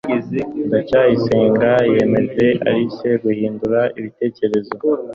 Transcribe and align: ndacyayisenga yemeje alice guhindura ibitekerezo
ndacyayisenga 0.67 1.69
yemeje 1.93 2.47
alice 2.69 3.09
guhindura 3.23 3.81
ibitekerezo 3.99 4.73